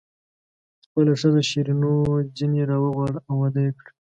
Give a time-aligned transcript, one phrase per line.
[0.83, 1.93] خپله ښځه شیرینو
[2.37, 3.89] ځنې راوغواړه او واده یې کړه.